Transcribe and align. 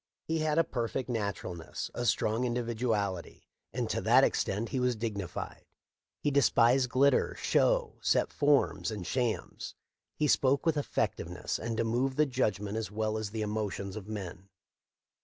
He 0.23 0.39
had 0.39 0.57
a 0.57 0.63
perfect 0.63 1.09
naturalness, 1.09 1.91
a 1.93 2.07
strong 2.07 2.41
individu 2.41 2.89
ality; 2.89 3.43
and 3.71 3.87
to 3.91 4.01
that 4.01 4.23
extent 4.23 4.69
he 4.69 4.79
was 4.79 4.95
dignified. 4.95 5.67
He 6.19 6.31
despised 6.31 6.89
glitter, 6.89 7.35
show, 7.39 7.99
set 8.01 8.33
forms, 8.33 8.89
and 8.89 9.05
shams. 9.05 9.75
He 10.15 10.27
spoke 10.27 10.65
with 10.65 10.75
effectiveness 10.75 11.59
and 11.59 11.77
to 11.77 11.83
move 11.83 12.15
the 12.15 12.25
judg 12.25 12.59
ment 12.59 12.77
as 12.77 12.89
well 12.89 13.15
as 13.15 13.29
the 13.29 13.43
emotions 13.43 13.95
of 13.95 14.07
men. 14.07 14.49